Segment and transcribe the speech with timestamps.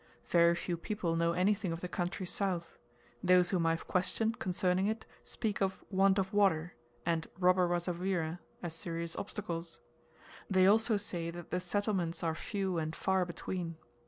[0.25, 2.79] Very few people know anything of the country south;
[3.23, 6.73] those whom I have questioned concerning it speak of "want of water"
[7.05, 9.79] and robber Wazavira, as serious obstacles;
[10.49, 13.77] they also say that the settlements are few and far between.